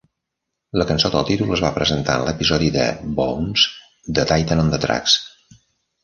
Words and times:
La 0.81 0.85
cançó 0.91 1.09
del 1.15 1.25
títol 1.25 1.51
es 1.57 1.61
va 1.65 1.69
presentar 1.75 2.15
en 2.19 2.23
l'episodi 2.27 2.69
de 2.77 2.85
"Bones" 3.19 3.65
"The 4.19 4.25
Titan 4.31 4.63
on 4.63 4.73
the 4.75 4.81
Tracks". 4.87 5.15